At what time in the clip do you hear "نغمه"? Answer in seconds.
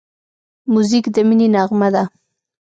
1.55-1.89